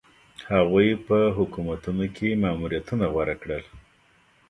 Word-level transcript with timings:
هغوی 0.53 0.89
په 1.07 1.17
حکومتونو 1.37 2.05
کې 2.15 2.39
ماموریتونه 2.43 3.05
غوره 3.13 3.35
کړل. 3.41 3.63